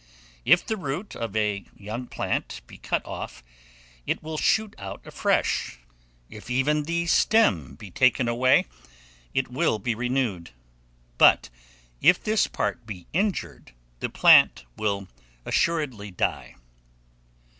If 0.45 0.65
the 0.65 0.77
root 0.77 1.15
of 1.15 1.35
a 1.35 1.63
young 1.77 2.07
plant 2.07 2.61
be 2.65 2.79
cut 2.79 3.05
off, 3.05 3.43
it 4.07 4.23
will 4.23 4.39
shoot 4.39 4.73
out 4.79 4.99
afresh; 5.05 5.77
if 6.27 6.49
even 6.49 6.85
the 6.85 7.05
stem 7.05 7.75
be 7.75 7.91
taken 7.91 8.27
away, 8.27 8.65
it 9.35 9.49
will 9.49 9.77
be 9.77 9.93
renewed; 9.93 10.49
but 11.19 11.51
if 12.01 12.19
this 12.23 12.47
part 12.47 12.87
be 12.87 13.05
injured, 13.13 13.73
the 13.99 14.09
plant 14.09 14.65
will 14.75 15.07
assuredly 15.45 16.09
die. 16.09 16.55